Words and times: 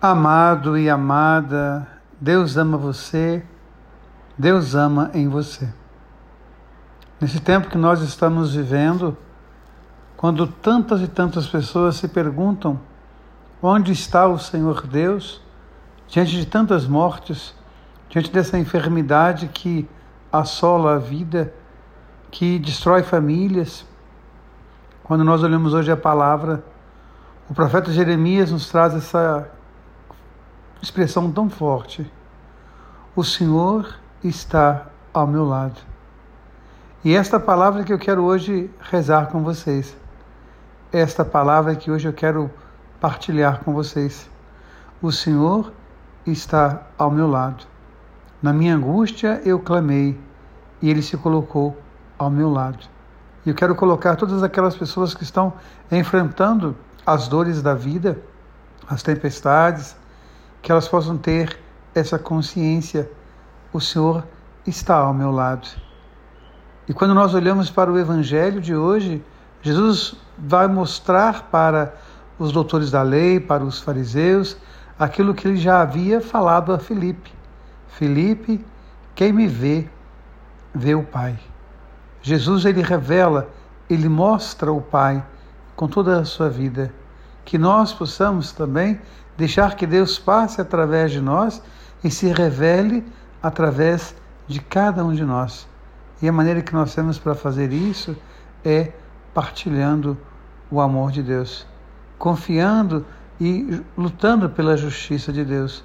Amado 0.00 0.78
e 0.78 0.88
amada, 0.88 1.84
Deus 2.20 2.56
ama 2.56 2.78
você, 2.78 3.44
Deus 4.38 4.76
ama 4.76 5.10
em 5.12 5.26
você. 5.26 5.68
Nesse 7.20 7.40
tempo 7.40 7.68
que 7.68 7.76
nós 7.76 8.00
estamos 8.00 8.54
vivendo, 8.54 9.18
quando 10.16 10.46
tantas 10.46 11.00
e 11.00 11.08
tantas 11.08 11.48
pessoas 11.48 11.96
se 11.96 12.06
perguntam 12.06 12.78
onde 13.60 13.90
está 13.90 14.28
o 14.28 14.38
Senhor 14.38 14.86
Deus, 14.86 15.42
diante 16.06 16.30
de 16.30 16.46
tantas 16.46 16.86
mortes, 16.86 17.52
diante 18.08 18.30
dessa 18.30 18.56
enfermidade 18.56 19.48
que 19.48 19.88
assola 20.30 20.94
a 20.94 20.98
vida, 21.00 21.52
que 22.30 22.60
destrói 22.60 23.02
famílias, 23.02 23.84
quando 25.02 25.24
nós 25.24 25.42
olhamos 25.42 25.74
hoje 25.74 25.90
a 25.90 25.96
palavra, 25.96 26.62
o 27.50 27.54
profeta 27.54 27.90
Jeremias 27.90 28.52
nos 28.52 28.68
traz 28.68 28.94
essa 28.94 29.57
expressão 30.82 31.30
tão 31.30 31.48
forte. 31.48 32.10
O 33.14 33.24
Senhor 33.24 33.98
está 34.22 34.86
ao 35.12 35.26
meu 35.26 35.44
lado. 35.44 35.80
E 37.04 37.14
esta 37.14 37.38
palavra 37.38 37.84
que 37.84 37.92
eu 37.92 37.98
quero 37.98 38.24
hoje 38.24 38.70
rezar 38.80 39.28
com 39.28 39.42
vocês, 39.42 39.96
esta 40.92 41.24
palavra 41.24 41.76
que 41.76 41.90
hoje 41.90 42.08
eu 42.08 42.12
quero 42.12 42.50
partilhar 43.00 43.60
com 43.64 43.72
vocês. 43.72 44.28
O 45.00 45.12
Senhor 45.12 45.72
está 46.26 46.82
ao 46.96 47.10
meu 47.10 47.28
lado. 47.28 47.64
Na 48.42 48.52
minha 48.52 48.74
angústia 48.74 49.40
eu 49.44 49.58
clamei 49.58 50.18
e 50.82 50.90
Ele 50.90 51.02
se 51.02 51.16
colocou 51.16 51.76
ao 52.18 52.30
meu 52.30 52.50
lado. 52.50 52.86
E 53.46 53.50
eu 53.50 53.54
quero 53.54 53.74
colocar 53.74 54.16
todas 54.16 54.42
aquelas 54.42 54.76
pessoas 54.76 55.14
que 55.14 55.22
estão 55.22 55.52
enfrentando 55.90 56.76
as 57.06 57.28
dores 57.28 57.62
da 57.62 57.74
vida, 57.74 58.20
as 58.88 59.02
tempestades, 59.02 59.96
que 60.68 60.72
elas 60.72 60.86
possam 60.86 61.16
ter 61.16 61.58
essa 61.94 62.18
consciência: 62.18 63.10
o 63.72 63.80
Senhor 63.80 64.22
está 64.66 64.96
ao 64.96 65.14
meu 65.14 65.30
lado. 65.30 65.66
E 66.86 66.92
quando 66.92 67.14
nós 67.14 67.32
olhamos 67.32 67.70
para 67.70 67.90
o 67.90 67.98
Evangelho 67.98 68.60
de 68.60 68.76
hoje, 68.76 69.24
Jesus 69.62 70.14
vai 70.36 70.68
mostrar 70.68 71.44
para 71.44 71.94
os 72.38 72.52
doutores 72.52 72.90
da 72.90 73.00
lei, 73.00 73.40
para 73.40 73.64
os 73.64 73.80
fariseus, 73.80 74.58
aquilo 74.98 75.32
que 75.32 75.48
ele 75.48 75.56
já 75.56 75.80
havia 75.80 76.20
falado 76.20 76.70
a 76.74 76.78
Filipe. 76.78 77.32
Filipe, 77.86 78.62
quem 79.14 79.32
me 79.32 79.46
vê, 79.46 79.88
vê 80.74 80.94
o 80.94 81.02
Pai. 81.02 81.38
Jesus 82.20 82.66
ele 82.66 82.82
revela, 82.82 83.48
ele 83.88 84.06
mostra 84.06 84.70
o 84.70 84.82
Pai 84.82 85.24
com 85.74 85.88
toda 85.88 86.20
a 86.20 86.26
sua 86.26 86.50
vida. 86.50 86.92
Que 87.48 87.56
nós 87.56 87.94
possamos 87.94 88.52
também 88.52 89.00
deixar 89.34 89.74
que 89.74 89.86
Deus 89.86 90.18
passe 90.18 90.60
através 90.60 91.10
de 91.10 91.18
nós 91.18 91.62
e 92.04 92.10
se 92.10 92.30
revele 92.30 93.02
através 93.42 94.14
de 94.46 94.60
cada 94.60 95.02
um 95.02 95.14
de 95.14 95.24
nós. 95.24 95.66
E 96.20 96.28
a 96.28 96.32
maneira 96.32 96.60
que 96.60 96.74
nós 96.74 96.94
temos 96.94 97.18
para 97.18 97.34
fazer 97.34 97.72
isso 97.72 98.14
é 98.62 98.92
partilhando 99.32 100.14
o 100.70 100.78
amor 100.78 101.10
de 101.10 101.22
Deus, 101.22 101.66
confiando 102.18 103.06
e 103.40 103.82
lutando 103.96 104.50
pela 104.50 104.76
justiça 104.76 105.32
de 105.32 105.42
Deus, 105.42 105.82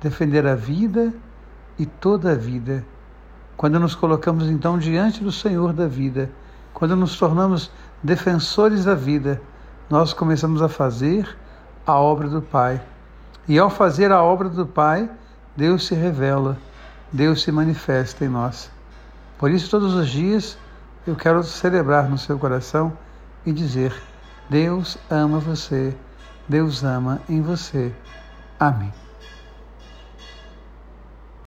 defender 0.00 0.44
a 0.44 0.56
vida 0.56 1.14
e 1.78 1.86
toda 1.86 2.32
a 2.32 2.34
vida. 2.34 2.84
Quando 3.56 3.78
nos 3.78 3.94
colocamos 3.94 4.48
então 4.48 4.76
diante 4.76 5.22
do 5.22 5.30
Senhor 5.30 5.72
da 5.72 5.86
vida, 5.86 6.28
quando 6.74 6.96
nos 6.96 7.16
tornamos 7.16 7.70
defensores 8.02 8.86
da 8.86 8.96
vida, 8.96 9.40
nós 9.88 10.12
começamos 10.12 10.62
a 10.62 10.68
fazer 10.68 11.36
a 11.86 11.94
obra 11.94 12.28
do 12.28 12.42
Pai. 12.42 12.80
E 13.48 13.58
ao 13.58 13.70
fazer 13.70 14.10
a 14.10 14.22
obra 14.22 14.48
do 14.48 14.66
Pai, 14.66 15.08
Deus 15.56 15.86
se 15.86 15.94
revela, 15.94 16.58
Deus 17.12 17.42
se 17.42 17.52
manifesta 17.52 18.24
em 18.24 18.28
nós. 18.28 18.70
Por 19.38 19.50
isso, 19.50 19.70
todos 19.70 19.94
os 19.94 20.08
dias, 20.08 20.58
eu 21.06 21.14
quero 21.14 21.42
celebrar 21.44 22.08
no 22.08 22.18
seu 22.18 22.38
coração 22.38 22.92
e 23.44 23.52
dizer: 23.52 23.94
Deus 24.50 24.98
ama 25.08 25.38
você, 25.38 25.96
Deus 26.48 26.82
ama 26.82 27.20
em 27.28 27.40
você. 27.40 27.94
Amém. 28.58 29.05